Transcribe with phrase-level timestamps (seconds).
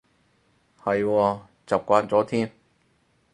[0.83, 2.51] 係喎，習慣咗添